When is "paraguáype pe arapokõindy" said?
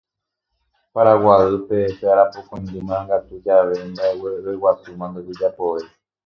0.93-2.79